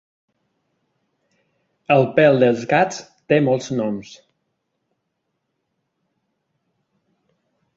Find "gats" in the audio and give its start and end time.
2.71-3.03